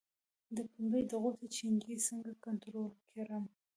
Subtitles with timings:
[0.55, 3.43] د پنبې د غوټې چینجی څنګه کنټرول کړم؟